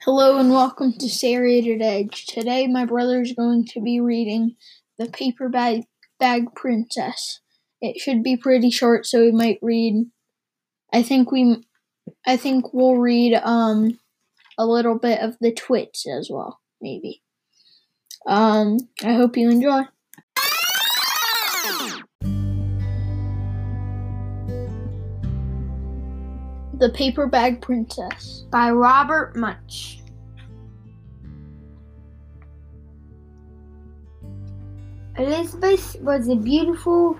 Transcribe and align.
Hello 0.00 0.38
and 0.38 0.50
welcome 0.50 0.94
to 0.94 1.08
Serrated 1.08 1.80
Edge. 1.80 2.26
Today 2.26 2.66
my 2.66 2.84
brother 2.84 3.20
is 3.20 3.34
going 3.34 3.66
to 3.66 3.80
be 3.80 4.00
reading 4.00 4.56
The 4.98 5.06
Paper 5.06 5.48
Bag, 5.48 5.84
Bag 6.18 6.56
Princess. 6.56 7.40
It 7.80 8.00
should 8.00 8.24
be 8.24 8.36
pretty 8.36 8.70
short 8.70 9.06
so 9.06 9.20
we 9.20 9.30
might 9.30 9.60
read 9.62 10.06
I 10.92 11.04
think 11.04 11.30
we 11.30 11.62
I 12.26 12.36
think 12.36 12.72
we'll 12.72 12.96
read 12.96 13.34
um 13.44 14.00
a 14.58 14.66
little 14.66 14.98
bit 14.98 15.20
of 15.20 15.36
the 15.40 15.52
twits 15.52 16.04
as 16.08 16.28
well, 16.28 16.58
maybe. 16.80 17.22
Um 18.26 18.78
I 19.04 19.12
hope 19.12 19.36
you 19.36 19.50
enjoy. 19.50 19.82
The 26.82 26.88
Paper 26.88 27.28
Bag 27.28 27.60
Princess 27.62 28.44
by 28.50 28.72
Robert 28.72 29.36
Munsch. 29.36 29.98
Elizabeth 35.16 35.96
was 36.00 36.28
a 36.28 36.34
beautiful 36.34 37.16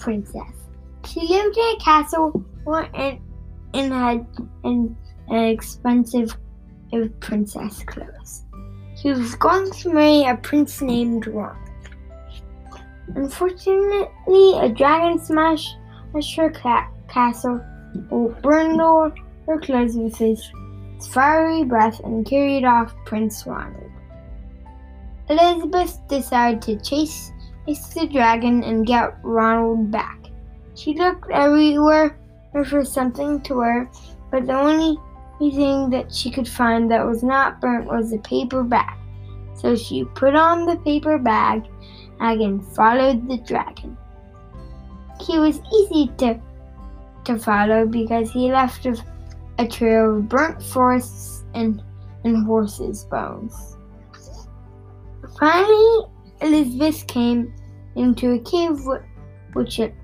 princess. 0.00 0.66
She 1.06 1.20
lived 1.28 1.56
in 1.56 1.62
a 1.62 1.78
castle 1.80 2.44
and, 2.66 3.20
had 3.92 4.26
an, 4.64 4.96
an 5.28 5.44
expensive 5.44 6.36
princess 7.20 7.84
clothes. 7.84 8.42
She 8.96 9.10
was 9.10 9.36
going 9.36 9.70
to 9.70 9.92
marry 9.92 10.24
a 10.24 10.36
prince 10.38 10.82
named 10.82 11.28
Ron. 11.28 11.56
Unfortunately, 13.14 14.58
a 14.58 14.68
dragon 14.70 15.20
smashed 15.20 15.76
her 16.36 16.50
ca- 16.50 16.90
castle 17.06 17.64
her 19.46 19.58
clothes 19.60 19.96
with 19.96 20.16
his 20.16 20.50
fiery 21.10 21.64
breath 21.64 22.00
and 22.00 22.26
carried 22.26 22.64
off 22.64 22.94
Prince 23.04 23.46
Ronald. 23.46 23.90
Elizabeth 25.28 25.98
decided 26.08 26.62
to 26.62 26.76
chase, 26.80 27.32
chase 27.66 27.88
the 27.88 28.06
dragon 28.06 28.62
and 28.62 28.86
get 28.86 29.16
Ronald 29.22 29.90
back. 29.90 30.18
She 30.74 30.94
looked 30.94 31.30
everywhere 31.30 32.18
for 32.68 32.84
something 32.84 33.40
to 33.42 33.54
wear, 33.54 33.90
but 34.30 34.46
the 34.46 34.58
only 34.58 34.98
thing 35.38 35.90
that 35.90 36.12
she 36.12 36.30
could 36.30 36.48
find 36.48 36.90
that 36.90 37.06
was 37.06 37.22
not 37.22 37.60
burnt 37.60 37.86
was 37.86 38.12
a 38.12 38.18
paper 38.18 38.62
bag. 38.62 38.96
So 39.54 39.76
she 39.76 40.04
put 40.04 40.34
on 40.34 40.66
the 40.66 40.76
paper 40.76 41.18
bag 41.18 41.64
and 42.20 42.66
followed 42.74 43.28
the 43.28 43.38
dragon. 43.38 43.96
He 45.20 45.38
was 45.38 45.60
easy 45.72 46.10
to 46.18 46.40
to 47.24 47.38
follow 47.38 47.86
because 47.86 48.30
he 48.30 48.50
left 48.50 48.86
a, 48.86 48.96
a 49.58 49.66
trail 49.66 50.16
of 50.16 50.28
burnt 50.28 50.62
forests 50.62 51.44
and, 51.54 51.82
and 52.24 52.46
horses' 52.46 53.04
bones. 53.04 53.76
Finally, 55.38 56.06
Elizabeth 56.40 57.06
came 57.06 57.52
into 57.96 58.32
a 58.32 58.38
cave 58.40 58.78
which 59.54 59.78
it, 59.78 59.94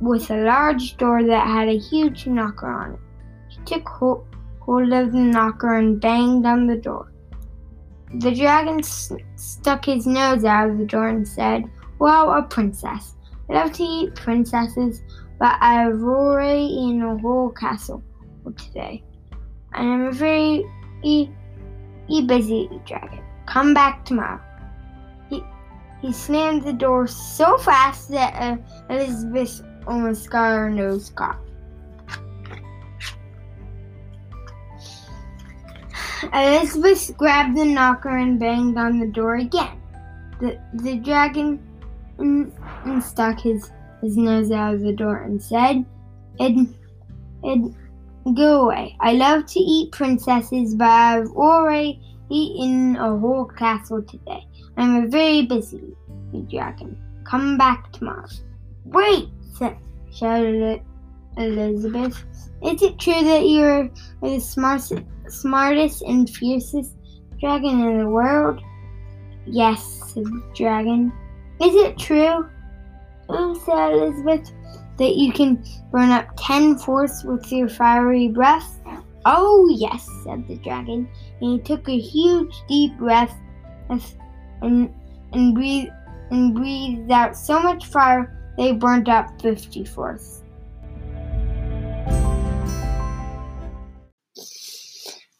with 0.00 0.30
a 0.30 0.36
large 0.36 0.96
door 0.96 1.24
that 1.24 1.46
had 1.46 1.68
a 1.68 1.78
huge 1.78 2.26
knocker 2.26 2.70
on 2.70 2.94
it. 2.94 3.00
She 3.48 3.60
took 3.64 3.88
hold, 3.88 4.26
hold 4.60 4.92
of 4.92 5.12
the 5.12 5.18
knocker 5.18 5.74
and 5.74 6.00
banged 6.00 6.46
on 6.46 6.66
the 6.66 6.76
door. 6.76 7.12
The 8.14 8.34
dragon 8.34 8.82
st- 8.82 9.22
stuck 9.36 9.84
his 9.84 10.06
nose 10.06 10.44
out 10.44 10.70
of 10.70 10.78
the 10.78 10.86
door 10.86 11.08
and 11.08 11.26
said, 11.26 11.64
Wow, 11.98 12.30
a 12.30 12.42
princess. 12.42 13.14
I 13.50 13.54
love 13.54 13.72
to 13.72 13.82
eat 13.82 14.14
princesses, 14.14 15.02
but 15.38 15.60
already 15.62 16.62
eaten 16.62 17.02
a 17.02 17.18
whole 17.18 17.50
castle 17.50 18.02
today. 18.56 19.02
And 19.74 20.06
I'm 20.06 20.12
very 20.12 20.64
e, 21.02 21.28
e 22.08 22.22
busy 22.22 22.68
dragon. 22.86 23.22
Come 23.46 23.74
back 23.74 24.04
tomorrow. 24.04 24.40
He, 25.30 25.42
he 26.00 26.12
slammed 26.12 26.64
the 26.64 26.72
door 26.72 27.06
so 27.06 27.56
fast 27.58 28.08
that 28.10 28.34
uh, 28.34 28.56
Elizabeth 28.90 29.62
almost 29.86 30.30
got 30.30 30.50
her 30.50 30.70
nose 30.70 31.10
caught. 31.10 31.38
Elizabeth 36.34 37.16
grabbed 37.16 37.56
the 37.56 37.64
knocker 37.64 38.16
and 38.16 38.40
banged 38.40 38.76
on 38.76 38.98
the 38.98 39.06
door 39.06 39.36
again. 39.36 39.80
The, 40.40 40.60
the 40.74 40.96
dragon 40.96 41.60
mm, 42.18 43.02
stuck 43.02 43.40
his 43.40 43.70
his 44.00 44.16
nose 44.16 44.50
out 44.50 44.74
of 44.74 44.80
the 44.80 44.92
door 44.92 45.18
and 45.18 45.42
said, 45.42 45.84
Ed, 46.40 46.56
Ed, 47.44 47.74
go 48.34 48.66
away. 48.66 48.96
I 49.00 49.12
love 49.12 49.46
to 49.46 49.60
eat 49.60 49.92
princesses, 49.92 50.74
but 50.74 50.88
I've 50.88 51.28
already 51.28 52.00
eaten 52.30 52.96
a 52.96 53.18
whole 53.18 53.44
castle 53.44 54.02
today. 54.02 54.46
I'm 54.76 55.04
a 55.04 55.08
very 55.08 55.46
busy 55.46 55.96
dragon. 56.48 56.96
Come 57.24 57.58
back 57.58 57.92
tomorrow. 57.92 58.28
Wait, 58.84 59.28
shouted 60.12 60.82
Elizabeth. 61.36 62.24
Is 62.62 62.82
it 62.82 62.98
true 62.98 63.22
that 63.22 63.46
you're 63.46 63.88
the 64.22 64.40
smartest, 64.40 65.02
smartest 65.28 66.02
and 66.02 66.28
fiercest 66.28 66.96
dragon 67.40 67.80
in 67.80 67.98
the 67.98 68.08
world? 68.08 68.60
Yes, 69.46 70.12
said 70.12 70.24
the 70.24 70.42
dragon. 70.54 71.12
Is 71.60 71.74
it 71.74 71.98
true? 71.98 72.48
Said 73.64 73.92
Elizabeth, 73.92 74.50
that 74.98 75.14
you 75.16 75.32
can 75.32 75.64
burn 75.92 76.10
up 76.10 76.26
ten 76.36 76.78
forests 76.78 77.24
with 77.24 77.50
your 77.52 77.68
fiery 77.68 78.28
breath? 78.28 78.80
Oh, 79.24 79.68
yes, 79.70 80.08
said 80.24 80.46
the 80.48 80.56
dragon, 80.56 81.08
and 81.40 81.52
he 81.52 81.58
took 81.58 81.88
a 81.88 81.98
huge, 81.98 82.54
deep 82.68 82.96
breath 82.96 83.36
and, 83.90 84.02
and, 85.32 85.54
breathed, 85.54 85.90
and 86.30 86.54
breathed 86.54 87.10
out 87.10 87.36
so 87.36 87.60
much 87.60 87.86
fire 87.86 88.34
they 88.56 88.72
burned 88.72 89.08
up 89.08 89.40
fifty 89.40 89.84
forests. 89.84 90.42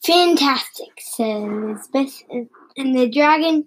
Fantastic, 0.05 0.93
said 0.99 1.43
Elizabeth, 1.43 2.23
and 2.77 2.95
the 2.95 3.09
dragon 3.11 3.65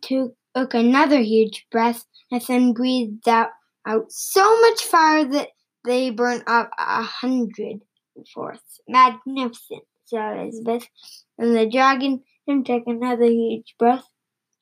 took 0.00 0.74
another 0.74 1.20
huge 1.20 1.66
breath 1.70 2.04
and 2.30 2.42
then 2.42 2.72
breathed 2.72 3.28
out, 3.28 3.50
out 3.86 4.10
so 4.10 4.60
much 4.60 4.82
fire 4.82 5.24
that 5.24 5.48
they 5.84 6.10
burned 6.10 6.44
up 6.46 6.70
a 6.78 7.02
hundred 7.02 7.80
forests. 8.32 8.80
Magnificent, 8.88 9.82
said 10.04 10.38
Elizabeth. 10.38 10.88
And 11.38 11.56
the 11.56 11.68
dragon 11.68 12.22
then 12.46 12.64
took 12.64 12.82
another 12.86 13.26
huge 13.26 13.74
breath, 13.78 14.08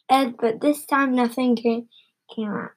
but 0.09 0.61
this 0.61 0.85
time 0.87 1.15
nothing 1.15 1.57
came, 1.57 1.89
came 2.35 2.51
out. 2.51 2.71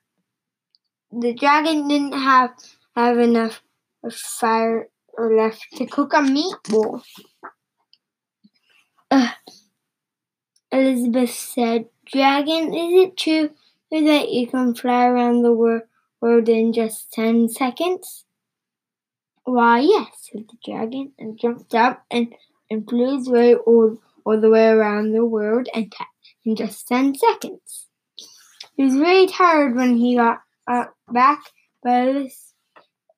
The 1.12 1.34
dragon 1.34 1.88
didn't 1.88 2.14
have, 2.14 2.52
have 2.96 3.18
enough 3.18 3.62
fire 4.12 4.90
left 5.18 5.66
to 5.76 5.86
cook 5.86 6.14
a 6.14 6.18
meatball. 6.18 7.02
Uh, 9.12 9.32
Elizabeth 10.72 11.32
said, 11.32 11.86
Dragon, 12.06 12.74
is 12.74 13.04
it 13.04 13.18
true 13.18 13.50
so 13.92 14.04
that 14.04 14.30
you 14.30 14.48
can 14.48 14.76
fly 14.76 15.06
around 15.06 15.42
the 15.42 15.54
wor- 15.54 15.88
world 16.22 16.48
in 16.50 16.74
just 16.74 17.12
10 17.14 17.50
seconds? 17.50 18.26
Why, 19.44 19.80
yes, 19.80 20.30
said 20.32 20.46
the 20.48 20.58
dragon, 20.64 21.14
and 21.18 21.40
jumped 21.40 21.74
up 21.74 22.06
and, 22.12 22.36
and 22.70 22.88
flew 22.88 23.18
his 23.18 23.28
way 23.28 23.56
all, 23.56 23.98
all 24.26 24.40
the 24.40 24.50
way 24.50 24.68
around 24.68 25.12
the 25.12 25.26
world 25.26 25.68
t- 25.74 25.88
in 26.46 26.56
just 26.56 26.88
10 26.88 27.16
seconds. 27.16 27.88
He 28.76 28.84
was 28.84 28.96
very 28.96 29.28
tired 29.28 29.76
when 29.76 29.98
he 29.98 30.16
got 30.16 30.42
uh, 30.68 30.86
back, 31.12 31.42
but 31.82 32.28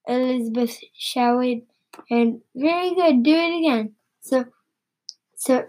Elizabeth 0.07 0.77
shouted, 0.97 1.63
and 2.09 2.41
very 2.55 2.95
good, 2.95 3.23
do 3.23 3.35
it 3.35 3.59
again. 3.59 3.95
So, 4.21 4.45
so, 5.35 5.67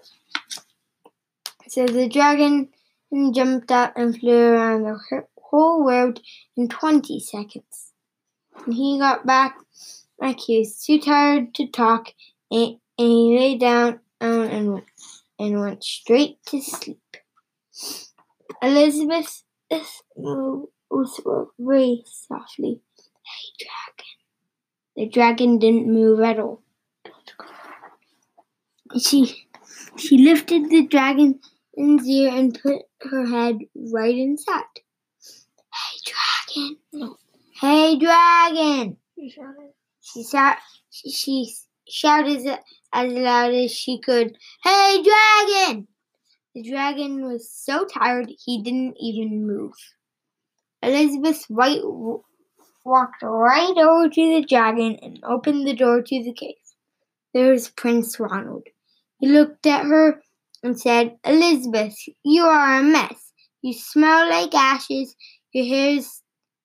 so 1.69 1.87
the 1.87 2.08
dragon 2.08 2.69
and 3.12 3.35
jumped 3.35 3.70
up 3.70 3.93
and 3.97 4.19
flew 4.19 4.37
around 4.37 4.82
the 4.82 4.99
whole 5.38 5.85
world 5.85 6.20
in 6.56 6.69
20 6.69 7.20
seconds. 7.20 7.93
When 8.64 8.76
he 8.76 8.99
got 8.99 9.26
back, 9.26 9.56
like 10.19 10.41
he 10.41 10.59
was 10.59 10.82
too 10.85 10.99
tired 10.99 11.55
to 11.56 11.67
talk, 11.69 12.09
and, 12.50 12.79
and 12.99 13.09
he 13.09 13.38
lay 13.38 13.59
down 13.59 14.00
and, 14.20 14.73
went, 14.73 14.85
and 15.38 15.61
went 15.61 15.85
straight 15.85 16.38
to 16.47 16.61
sleep. 16.61 16.99
Elizabeth 18.62 19.43
whispered 20.91 21.49
very 21.58 22.03
softly, 22.06 22.81
Hey, 23.25 23.67
dragon. 23.67 24.12
The 24.97 25.08
dragon 25.08 25.58
didn't 25.58 25.93
move 25.93 26.20
at 26.20 26.38
all. 26.38 26.62
She 29.00 29.49
she 29.97 30.19
lifted 30.19 30.69
the 30.69 30.87
dragon 30.87 31.41
in 31.74 32.04
ear 32.06 32.30
and 32.34 32.58
put 32.60 32.82
her 33.02 33.26
head 33.26 33.58
right 33.74 34.14
inside. 34.14 34.62
Hey, 35.72 35.98
dragon? 36.06 36.76
No. 36.92 37.16
Hey, 37.60 37.98
dragon! 37.98 38.96
She 39.16 39.30
shouted. 39.30 40.58
She, 40.90 41.10
she, 41.10 41.10
she 41.10 41.54
shouted 41.88 42.46
as, 42.46 42.58
as 42.92 43.12
loud 43.12 43.54
as 43.54 43.70
she 43.70 44.00
could, 44.00 44.36
Hey, 44.62 45.02
dragon! 45.02 45.88
The 46.54 46.69
dragon 46.69 47.24
was 47.24 47.50
so 47.50 47.86
tired 47.86 48.30
he 48.44 48.62
didn't 48.62 48.96
even 49.00 49.46
move. 49.46 49.72
Elizabeth 50.82 51.44
White 51.48 51.80
w- 51.80 52.22
walked 52.84 53.22
right 53.22 53.74
over 53.78 54.08
to 54.08 54.40
the 54.40 54.46
dragon 54.46 54.98
and 55.00 55.20
opened 55.24 55.66
the 55.66 55.74
door 55.74 56.02
to 56.02 56.22
the 56.22 56.32
cave. 56.34 56.56
There 57.32 57.52
was 57.52 57.70
Prince 57.70 58.20
Ronald. 58.20 58.66
He 59.19 59.28
looked 59.28 59.66
at 59.66 59.86
her 59.86 60.20
and 60.62 60.79
said, 60.79 61.19
Elizabeth, 61.25 61.97
you 62.25 62.44
are 62.44 62.79
a 62.79 62.82
mess. 62.82 63.32
You 63.62 63.73
smell 63.73 64.29
like 64.29 64.55
ashes. 64.55 65.14
Your 65.53 65.67
hair 65.67 65.97
is, 65.97 66.23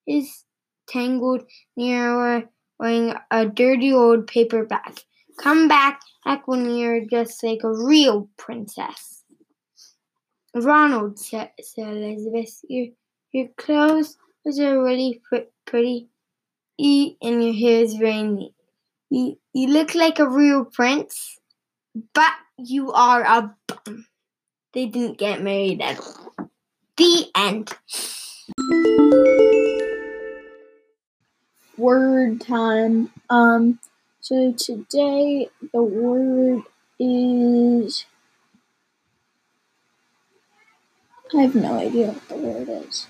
is 0.07 0.43
tangled. 0.87 1.43
You're 1.75 2.49
wearing 2.79 3.13
a 3.31 3.45
dirty 3.45 3.93
old 3.93 4.27
paper 4.27 4.65
bag. 4.65 5.01
Come 5.39 5.67
back, 5.67 6.01
back 6.25 6.47
when 6.47 6.75
you're 6.75 7.05
just 7.05 7.43
like 7.43 7.59
a 7.63 7.71
real 7.71 8.29
princess. 8.37 9.23
Ronald, 10.55 11.19
said, 11.19 11.51
said 11.61 11.87
Elizabeth, 11.87 12.59
your, 12.67 12.87
your 13.31 13.47
clothes 13.57 14.17
are 14.45 14.83
really 14.83 15.21
pr- 15.29 15.49
pretty, 15.65 16.09
y- 16.79 17.15
and 17.21 17.43
your 17.43 17.53
hair 17.53 17.83
is 17.83 17.95
very 17.95 18.23
neat. 18.23 18.53
You, 19.09 19.37
you 19.53 19.67
look 19.69 19.95
like 19.95 20.19
a 20.19 20.29
real 20.29 20.65
prince, 20.65 21.39
but 22.13 22.33
you 22.57 22.91
are 22.91 23.23
a 23.23 23.55
bum. 23.67 24.07
They 24.73 24.87
didn't 24.87 25.17
get 25.17 25.41
married 25.41 25.81
at 25.81 25.99
all. 25.99 26.49
The 26.97 27.27
end. 27.35 27.73
Word 31.77 32.41
time. 32.41 33.11
Um, 33.29 33.79
so 34.19 34.51
today 34.53 35.49
the 35.71 35.83
word 35.83 36.63
is. 36.99 38.05
I 41.35 41.41
have 41.41 41.55
no 41.55 41.77
idea 41.77 42.07
what 42.07 42.29
the 42.29 42.35
word 42.35 42.69
is. 42.69 43.07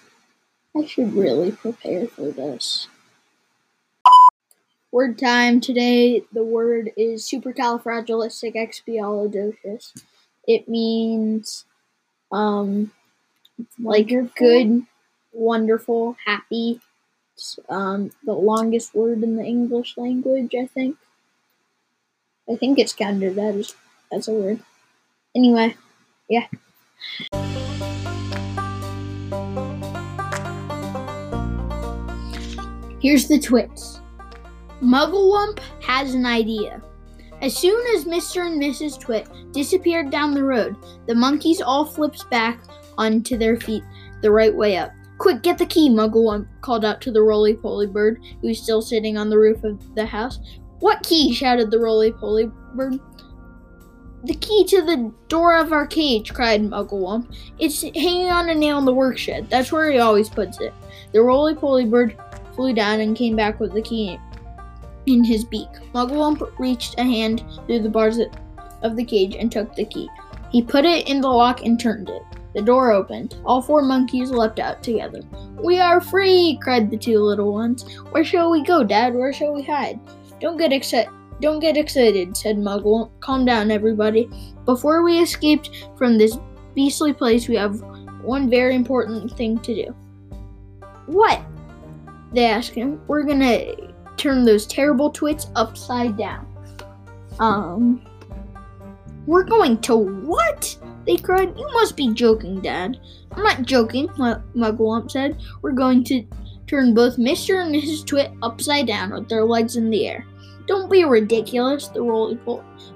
I 0.75 0.85
should 0.85 1.13
really 1.13 1.51
prepare 1.51 2.07
for 2.07 2.31
this. 2.31 2.87
Word 4.91 5.19
time 5.19 5.59
today. 5.59 6.21
The 6.31 6.45
word 6.45 6.91
is 6.95 7.29
supercalifragilisticexpialidocious. 7.29 10.01
It 10.47 10.69
means, 10.69 11.65
um, 12.31 12.93
like 13.77 14.09
your 14.09 14.29
good, 14.37 14.83
wonderful, 15.33 16.15
happy. 16.25 16.79
It's, 17.35 17.59
um, 17.67 18.11
the 18.23 18.33
longest 18.33 18.95
word 18.95 19.23
in 19.23 19.35
the 19.35 19.43
English 19.43 19.97
language, 19.97 20.55
I 20.55 20.67
think. 20.67 20.95
I 22.49 22.55
think 22.55 22.79
it's 22.79 22.93
counted 22.93 23.37
as 23.37 23.75
as 24.09 24.29
a 24.29 24.31
word. 24.31 24.61
Anyway, 25.35 25.75
yeah. 26.29 26.47
Here's 33.01 33.27
the 33.27 33.37
twits. 33.37 33.99
Mugglewump 34.81 35.59
has 35.81 36.13
an 36.13 36.25
idea. 36.25 36.81
As 37.41 37.55
soon 37.55 37.83
as 37.95 38.05
Mr. 38.05 38.45
and 38.45 38.61
Mrs. 38.61 38.99
Twit 38.99 39.27
disappeared 39.51 40.11
down 40.11 40.33
the 40.33 40.43
road, 40.43 40.75
the 41.07 41.15
monkeys 41.15 41.61
all 41.61 41.85
flipped 41.85 42.29
back 42.29 42.59
onto 42.97 43.37
their 43.37 43.59
feet 43.59 43.83
the 44.21 44.31
right 44.31 44.55
way 44.55 44.77
up. 44.77 44.91
Quick, 45.17 45.41
get 45.41 45.57
the 45.57 45.65
key, 45.65 45.89
Mugglewump 45.89 46.47
called 46.61 46.85
out 46.85 47.01
to 47.01 47.11
the 47.11 47.21
roly 47.21 47.55
poly 47.55 47.87
bird, 47.87 48.19
who 48.41 48.47
was 48.47 48.61
still 48.61 48.81
sitting 48.81 49.17
on 49.17 49.29
the 49.29 49.37
roof 49.37 49.63
of 49.63 49.95
the 49.95 50.05
house. 50.05 50.39
What 50.79 51.01
key? 51.03 51.33
shouted 51.33 51.71
the 51.71 51.79
roly 51.79 52.11
poly 52.11 52.51
bird. 52.75 52.99
The 54.23 54.35
key 54.35 54.65
to 54.65 54.83
the 54.83 55.11
door 55.27 55.57
of 55.57 55.71
our 55.71 55.87
cage, 55.87 56.33
cried 56.33 56.61
Mugglewump. 56.61 57.35
It's 57.57 57.81
hanging 57.81 58.29
on 58.29 58.49
a 58.49 58.55
nail 58.55 58.77
in 58.77 58.85
the 58.85 58.93
workshed. 58.93 59.49
That's 59.49 59.71
where 59.71 59.91
he 59.91 59.99
always 59.99 60.29
puts 60.29 60.59
it. 60.59 60.73
The 61.13 61.21
roly 61.21 61.55
poly 61.55 61.85
bird 61.85 62.15
flew 62.55 62.73
down 62.73 62.99
and 62.99 63.15
came 63.15 63.35
back 63.35 63.59
with 63.59 63.73
the 63.73 63.81
key 63.81 64.19
in 65.07 65.23
his 65.23 65.43
beak. 65.43 65.69
Mugglewump 65.93 66.51
reached 66.59 66.99
a 66.99 67.03
hand 67.03 67.43
through 67.65 67.79
the 67.79 67.89
bars 67.89 68.19
of 68.81 68.95
the 68.95 69.03
cage 69.03 69.35
and 69.35 69.51
took 69.51 69.73
the 69.75 69.85
key. 69.85 70.09
He 70.51 70.61
put 70.61 70.85
it 70.85 71.07
in 71.07 71.21
the 71.21 71.29
lock 71.29 71.63
and 71.63 71.79
turned 71.79 72.09
it. 72.09 72.21
The 72.53 72.61
door 72.61 72.91
opened. 72.91 73.35
All 73.45 73.61
four 73.61 73.81
monkeys 73.81 74.31
leapt 74.31 74.59
out 74.59 74.81
together. 74.81 75.21
We 75.61 75.79
are 75.79 76.01
free! 76.01 76.57
cried 76.61 76.89
the 76.89 76.97
two 76.97 77.19
little 77.19 77.53
ones. 77.53 77.83
Where 78.11 78.23
shall 78.23 78.49
we 78.49 78.63
go, 78.63 78.83
Dad? 78.83 79.13
Where 79.13 79.33
shall 79.33 79.53
we 79.53 79.63
hide? 79.63 79.99
Don't 80.39 80.57
get 80.57 80.73
excited. 80.73 81.11
Don't 81.39 81.59
get 81.59 81.77
excited, 81.77 82.35
said 82.35 82.57
Muggle. 82.57 83.11
Calm 83.19 83.45
down, 83.45 83.69
everybody. 83.69 84.29
Before 84.65 85.03
we 85.03 85.19
escaped 85.19 85.69
from 85.97 86.17
this 86.17 86.37
beastly 86.73 87.13
place, 87.13 87.47
we 87.47 87.55
have 87.55 87.79
one 88.23 88.49
very 88.49 88.75
important 88.75 89.31
thing 89.37 89.59
to 89.59 89.75
do. 89.75 89.95
What? 91.05 91.41
They 92.33 92.45
asked 92.45 92.73
him. 92.73 92.99
We're 93.07 93.23
gonna 93.23 93.86
turn 94.17 94.43
those 94.43 94.65
terrible 94.65 95.09
twits 95.09 95.47
upside 95.55 96.17
down. 96.17 96.45
Um, 97.39 98.01
we're 99.25 99.43
going 99.43 99.79
to 99.81 99.95
what? 99.95 100.77
They 101.05 101.17
cried. 101.17 101.57
You 101.57 101.67
must 101.73 101.95
be 101.95 102.13
joking, 102.13 102.59
Dad. 102.61 102.99
I'm 103.31 103.43
not 103.43 103.63
joking, 103.63 104.09
M- 104.19 104.43
Mugglewump 104.55 105.11
said. 105.11 105.39
We're 105.61 105.71
going 105.71 106.03
to 106.05 106.25
turn 106.65 106.93
both 106.93 107.17
Mr. 107.17 107.63
and 107.63 107.73
Mrs. 107.73 108.05
Twit 108.05 108.31
upside 108.41 108.87
down 108.87 109.11
with 109.11 109.29
their 109.29 109.45
legs 109.45 109.75
in 109.75 109.89
the 109.89 110.07
air. 110.07 110.25
Don't 110.65 110.91
be 110.91 111.05
ridiculous, 111.05 111.87
the 111.87 112.01
roly 112.01 112.37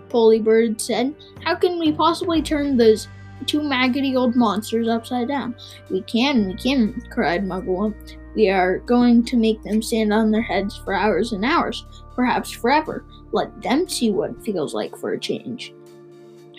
poly 0.10 0.42
bird 0.42 0.82
said. 0.82 1.16
How 1.44 1.56
can 1.56 1.80
we 1.80 1.94
possibly 1.94 2.42
turn 2.42 2.76
those 2.76 3.08
two 3.46 3.64
maggoty 3.64 4.16
old 4.16 4.36
monsters 4.36 4.90
upside 4.90 5.30
down? 5.30 5.56
We 5.90 6.02
can, 6.02 6.48
we 6.48 6.56
can, 6.56 7.02
cried 7.10 7.46
Mugglewump. 7.46 8.18
We 8.36 8.50
are 8.50 8.80
going 8.80 9.26
to 9.26 9.38
make 9.38 9.62
them 9.64 9.82
stand 9.82 10.14
on 10.14 10.32
their 10.32 10.42
heads 10.42 10.78
for 10.78 10.94
hours 10.94 11.34
and 11.34 11.44
hours, 11.44 11.86
perhaps 12.16 12.52
forever. 12.52 13.06
Let 13.32 13.62
them 13.62 13.88
see 13.88 14.12
what 14.12 14.32
it 14.32 14.44
feels 14.44 14.74
like 14.74 14.98
for 14.98 15.14
a 15.14 15.20
change. 15.20 15.74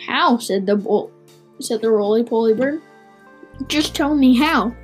How? 0.07 0.39
said 0.39 0.67
the 0.67 0.77
bull, 0.77 1.11
said 1.61 1.81
the 1.81 1.91
roly 1.91 2.25
poly 2.25 2.55
bird. 2.55 2.83
Just 3.69 3.95
tell 3.95 4.15
me 4.15 4.37
how. 4.37 4.75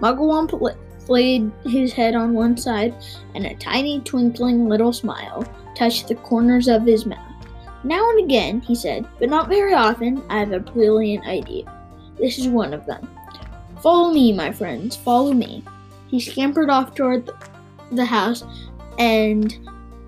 Mugglewump 0.00 0.60
la- 0.60 0.72
laid 1.08 1.50
his 1.64 1.92
head 1.92 2.14
on 2.14 2.34
one 2.34 2.56
side, 2.56 2.94
and 3.34 3.46
a 3.46 3.54
tiny 3.56 4.00
twinkling 4.00 4.68
little 4.68 4.92
smile 4.92 5.44
touched 5.74 6.08
the 6.08 6.14
corners 6.16 6.68
of 6.68 6.82
his 6.82 7.06
mouth. 7.06 7.20
Now 7.84 8.10
and 8.10 8.24
again, 8.24 8.60
he 8.60 8.74
said, 8.74 9.06
but 9.18 9.28
not 9.28 9.48
very 9.48 9.74
often, 9.74 10.22
I 10.28 10.40
have 10.40 10.52
a 10.52 10.60
brilliant 10.60 11.26
idea. 11.26 11.64
This 12.18 12.38
is 12.38 12.48
one 12.48 12.74
of 12.74 12.84
them. 12.86 13.08
Follow 13.80 14.12
me, 14.12 14.32
my 14.32 14.50
friends, 14.50 14.96
follow 14.96 15.32
me. 15.32 15.62
He 16.16 16.22
scampered 16.22 16.70
off 16.70 16.94
toward 16.94 17.30
the- 17.92 18.06
house, 18.06 18.42
and 18.98 19.54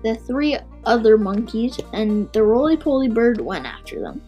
the 0.03 0.15
three 0.15 0.57
other 0.83 1.19
monkeys 1.19 1.79
and 1.93 2.27
the 2.33 2.41
roly 2.41 2.75
poly 2.75 3.07
bird 3.07 3.39
went 3.39 3.67
after 3.67 3.99
them. 3.99 4.19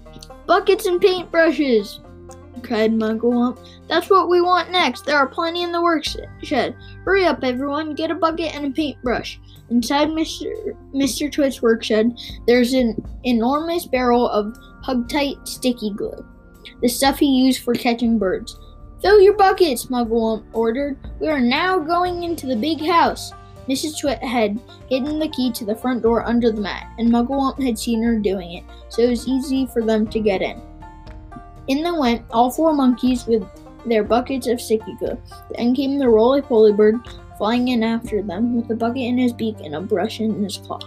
Buckets 0.46 0.86
and 0.86 1.02
paintbrushes! 1.02 1.98
cried 2.62 2.94
Mugglewump. 2.94 3.58
That's 3.88 4.12
what 4.12 4.30
we 4.30 4.42
want 4.42 4.70
next. 4.70 5.08
There 5.08 5.18
are 5.18 5.26
plenty 5.26 5.64
in 5.64 5.72
the 5.72 5.82
workshed. 5.82 6.20
Hurry 7.04 7.26
up, 7.26 7.44
everyone. 7.44 7.96
Get 7.96 8.12
a 8.12 8.16
bucket 8.16 8.54
and 8.54 8.68
a 8.68 8.70
paintbrush. 8.70 9.40
Inside 9.72 10.10
Mr. 10.10 10.76
Mr. 10.94 11.32
Twit's 11.32 11.64
workshed, 11.64 12.12
there's 12.46 12.74
an 12.74 12.96
enormous 13.24 13.88
barrel 13.88 14.30
of 14.30 14.56
hug-tight 14.84 15.48
sticky 15.48 15.94
glue, 15.96 16.24
the 16.84 16.88
stuff 16.88 17.18
he 17.18 17.26
used 17.26 17.64
for 17.64 17.74
catching 17.74 18.20
birds. 18.20 18.56
Fill 19.02 19.20
your 19.20 19.34
buckets, 19.34 19.88
Mugglewump 19.88 20.44
ordered. 20.54 20.96
We 21.20 21.28
are 21.28 21.40
now 21.40 21.80
going 21.80 22.24
into 22.24 22.46
the 22.46 22.56
big 22.56 22.86
house. 22.86 23.34
Mrs. 23.68 24.00
Twit 24.00 24.22
had 24.22 24.60
hidden 24.90 25.18
the 25.18 25.30
key 25.30 25.52
to 25.54 25.66
the 25.66 25.76
front 25.76 26.04
door 26.04 26.24
under 26.26 26.52
the 26.52 26.62
mat, 26.62 26.88
and 27.00 27.10
Mugglewump 27.10 27.64
had 27.64 27.80
seen 27.80 28.04
her 28.04 28.20
doing 28.20 28.54
it, 28.54 28.64
so 28.90 29.02
it 29.02 29.10
was 29.10 29.28
easy 29.28 29.66
for 29.66 29.82
them 29.82 30.08
to 30.08 30.20
get 30.20 30.42
in. 30.42 30.62
In 31.68 31.84
they 31.84 31.92
went, 31.92 32.26
all 32.32 32.52
four 32.52 32.74
monkeys 32.74 33.26
with 33.26 33.44
their 33.86 34.04
buckets 34.04 34.48
of 34.48 34.62
glue. 35.00 35.18
Then 35.56 35.74
came 35.74 35.98
the 35.98 36.10
roly 36.10 36.42
poly 36.42 36.74
bird, 36.74 36.96
flying 37.38 37.70
in 37.70 37.82
after 37.82 38.22
them 38.22 38.56
with 38.56 38.70
a 38.70 38.76
bucket 38.76 39.02
in 39.02 39.18
his 39.18 39.34
beak 39.34 39.58
and 39.64 39.76
a 39.76 39.82
brush 39.82 40.20
in 40.20 40.44
his 40.44 40.58
claw. 40.58 40.80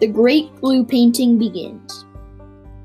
The 0.00 0.06
great 0.06 0.54
glue 0.60 0.84
painting 0.84 1.38
begins. 1.38 2.04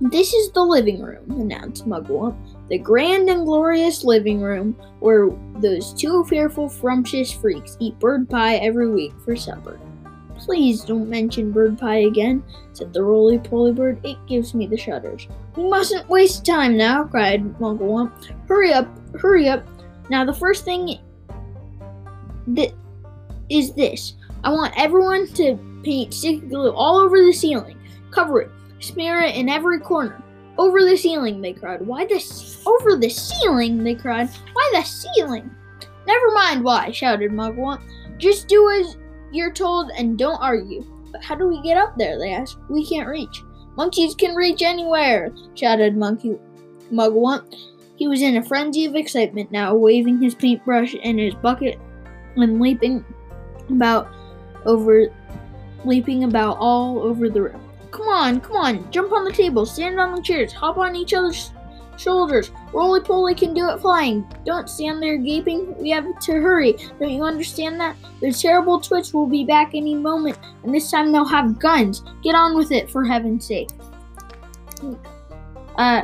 This 0.01 0.33
is 0.33 0.51
the 0.51 0.63
living 0.63 1.01
room, 1.01 1.29
announced 1.29 1.87
Mugglewump. 1.87 2.35
The 2.69 2.79
grand 2.79 3.29
and 3.29 3.45
glorious 3.45 4.03
living 4.03 4.41
room 4.41 4.73
where 4.99 5.29
those 5.57 5.93
two 5.93 6.25
fearful, 6.25 6.67
frumptious 6.67 7.31
freaks 7.31 7.77
eat 7.79 7.99
bird 7.99 8.29
pie 8.29 8.55
every 8.55 8.89
week 8.89 9.13
for 9.23 9.35
supper. 9.35 9.79
Please 10.37 10.81
don't 10.81 11.09
mention 11.09 11.51
bird 11.51 11.77
pie 11.77 11.99
again, 11.99 12.43
said 12.73 12.91
the 12.91 13.03
roly 13.03 13.39
poly 13.39 13.71
bird. 13.71 14.03
It 14.03 14.17
gives 14.27 14.53
me 14.53 14.67
the 14.67 14.77
shudders. 14.77 15.27
We 15.55 15.69
mustn't 15.69 16.09
waste 16.09 16.45
time 16.45 16.75
now, 16.75 17.05
cried 17.05 17.43
Mugglewump. 17.59 18.11
Hurry 18.47 18.73
up, 18.73 18.87
hurry 19.15 19.47
up. 19.47 19.65
Now 20.09 20.25
the 20.25 20.33
first 20.33 20.65
thing 20.65 20.99
th- 22.53 22.73
is 23.49 23.73
this. 23.73 24.15
I 24.43 24.49
want 24.49 24.73
everyone 24.77 25.27
to 25.33 25.57
paint 25.83 26.13
sticky 26.13 26.47
glue 26.47 26.71
all 26.71 26.97
over 26.97 27.17
the 27.17 27.31
ceiling. 27.31 27.77
Cover 28.11 28.41
it. 28.41 28.51
Smear 28.79 29.21
it 29.21 29.35
in 29.35 29.49
every 29.49 29.79
corner. 29.79 30.21
Over 30.57 30.83
the 30.83 30.95
ceiling, 30.95 31.41
they 31.41 31.53
cried. 31.53 31.81
Why 31.81 32.05
the 32.05 32.19
ce- 32.19 32.65
over 32.65 32.95
the 32.95 33.09
ceiling? 33.09 33.83
They 33.83 33.95
cried. 33.95 34.29
Why 34.53 34.71
the 34.73 34.83
ceiling? 34.83 35.49
Never 36.07 36.31
mind 36.31 36.63
why, 36.63 36.91
shouted 36.91 37.31
Mugwump. 37.31 37.81
Just 38.17 38.47
do 38.47 38.69
as 38.69 38.97
you're 39.31 39.51
told 39.51 39.91
and 39.97 40.17
don't 40.17 40.41
argue. 40.41 40.85
But 41.11 41.23
how 41.23 41.35
do 41.35 41.47
we 41.47 41.61
get 41.61 41.77
up 41.77 41.97
there? 41.97 42.17
They 42.17 42.33
asked. 42.33 42.57
We 42.69 42.85
can't 42.85 43.09
reach. 43.09 43.43
Monkeys 43.75 44.15
can 44.15 44.35
reach 44.35 44.61
anywhere, 44.61 45.33
shouted 45.55 45.97
Monkey 45.97 46.37
Mugwump. 46.91 47.53
He 47.97 48.07
was 48.07 48.21
in 48.21 48.37
a 48.37 48.43
frenzy 48.43 48.85
of 48.85 48.95
excitement 48.95 49.51
now, 49.51 49.75
waving 49.75 50.21
his 50.21 50.35
paintbrush 50.35 50.95
and 51.03 51.19
his 51.19 51.33
bucket 51.35 51.79
and 52.35 52.61
leaping 52.61 53.03
about 53.69 54.09
over 54.65 55.07
leaping 55.83 56.23
about 56.23 56.57
all 56.59 56.99
over 56.99 57.29
the 57.29 57.41
room. 57.41 57.64
Come 57.95 58.09
on, 58.09 58.41
come 58.41 58.57
on, 58.57 58.91
jump 58.91 59.13
on 59.13 59.23
the 59.23 59.31
table, 59.31 59.65
stand 59.65 60.01
on 60.01 60.13
the 60.13 60.21
chairs, 60.21 60.51
hop 60.51 60.77
on 60.77 60.97
each 60.97 61.13
other's 61.13 61.53
shoulders. 61.97 62.51
Roly 62.73 62.99
poly 62.99 63.33
can 63.33 63.53
do 63.53 63.69
it 63.69 63.79
flying. 63.79 64.27
Don't 64.45 64.69
stand 64.69 65.01
there 65.01 65.15
gaping. 65.15 65.77
We 65.77 65.91
have 65.91 66.19
to 66.19 66.33
hurry. 66.33 66.73
Don't 66.99 67.09
you 67.09 67.23
understand 67.23 67.79
that? 67.79 67.95
The 68.19 68.33
terrible 68.33 68.81
twits 68.81 69.13
will 69.13 69.27
be 69.27 69.45
back 69.45 69.71
any 69.73 69.95
moment, 69.95 70.37
and 70.63 70.75
this 70.75 70.91
time 70.91 71.13
they'll 71.13 71.23
have 71.23 71.57
guns. 71.57 72.03
Get 72.21 72.35
on 72.35 72.57
with 72.57 72.73
it, 72.73 72.89
for 72.89 73.05
heaven's 73.05 73.47
sake. 73.47 73.69
Uh, 75.77 76.03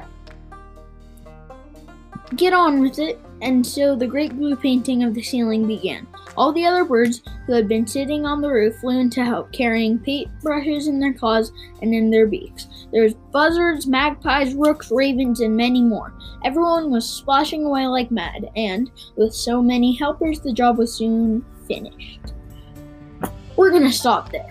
get 2.38 2.53
on 2.53 2.79
with 2.79 3.00
it. 3.00 3.19
And 3.41 3.65
so 3.65 3.95
the 3.95 4.05
great 4.07 4.38
blue 4.38 4.55
painting 4.55 5.03
of 5.03 5.13
the 5.15 5.21
ceiling 5.24 5.65
began. 5.65 6.05
All 6.38 6.53
the 6.53 6.65
other 6.65 6.86
birds 6.86 7.21
who 7.48 7.53
had 7.53 7.67
been 7.67 7.88
sitting 7.88 8.25
on 8.25 8.39
the 8.39 8.50
roof 8.50 8.75
flew 8.77 9.00
in 9.00 9.10
to 9.12 9.25
help, 9.25 9.51
carrying 9.51 9.98
paintbrushes 10.00 10.88
in 10.88 11.00
their 11.00 11.13
claws 11.13 11.51
and 11.81 11.93
in 11.93 12.10
their 12.12 12.27
beaks. 12.27 12.67
There 12.91 13.03
was 13.03 13.15
buzzards, 13.31 13.88
magpies, 13.88 14.53
rooks, 14.53 14.91
ravens, 14.91 15.39
and 15.41 15.57
many 15.57 15.81
more. 15.81 16.13
Everyone 16.45 16.91
was 16.91 17.10
splashing 17.10 17.65
away 17.65 17.88
like 17.88 18.12
mad, 18.12 18.50
and 18.55 18.89
with 19.15 19.33
so 19.33 19.62
many 19.62 19.95
helpers, 19.95 20.39
the 20.39 20.53
job 20.53 20.77
was 20.77 20.93
soon 20.93 21.43
finished. 21.67 22.19
We're 23.55 23.71
gonna 23.71 23.91
stop 23.91 24.31
there. 24.31 24.50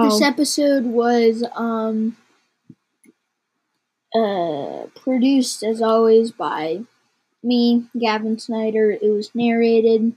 This 0.00 0.22
Oh, 0.22 0.24
episode 0.24 0.84
was 0.84 1.42
um 1.56 2.16
produced 5.08 5.62
as 5.62 5.80
always 5.80 6.30
by 6.32 6.82
me, 7.42 7.86
Gavin 7.98 8.38
Snyder. 8.38 8.90
It 8.90 9.08
was 9.08 9.34
narrated 9.34 10.12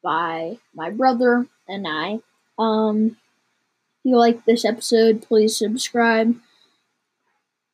by 0.00 0.58
my 0.72 0.90
brother 0.90 1.48
and 1.68 1.88
I. 1.88 2.20
Um 2.56 3.16
if 3.98 4.04
you 4.10 4.16
like 4.16 4.44
this 4.44 4.64
episode, 4.64 5.22
please 5.22 5.56
subscribe. 5.56 6.36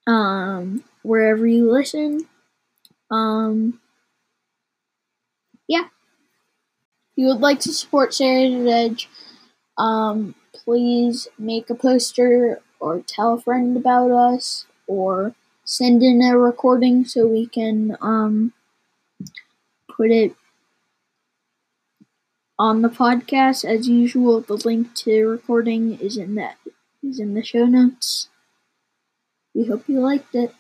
Um 0.07 0.85
wherever 1.03 1.47
you 1.47 1.71
listen. 1.71 2.27
Um 3.11 3.79
yeah. 5.67 5.89
If 7.13 7.17
you 7.17 7.27
would 7.27 7.41
like 7.41 7.61
to 7.61 7.75
support 7.75 8.15
Serrated 8.15 8.67
Edge, 8.67 9.11
um 9.77 10.35
please 10.55 11.29
make 11.39 11.69
a 11.69 11.75
poster 11.75 12.63
or 12.81 13.03
tell 13.07 13.35
a 13.35 13.41
friend 13.43 13.77
about 13.77 14.11
us 14.11 14.65
or 14.87 15.35
send 15.69 16.03
in 16.03 16.23
a 16.23 16.37
recording 16.39 17.05
so 17.05 17.27
we 17.29 17.47
can 17.47 17.97
um 18.01 18.53
put 19.89 20.11
it 20.11 20.35
on 22.59 22.83
the 22.83 22.89
podcast. 22.89 23.65
As 23.65 23.89
usual 23.89 24.41
the 24.41 24.55
link 24.55 24.95
to 24.97 25.27
recording 25.27 25.99
is 25.99 26.17
in 26.17 26.35
that 26.37 26.59
is 27.03 27.19
in 27.19 27.35
the 27.35 27.43
show 27.43 27.65
notes. 27.67 28.29
We 29.55 29.65
hope 29.67 29.87
you 29.89 30.01
liked 30.01 30.35
it 30.35 30.55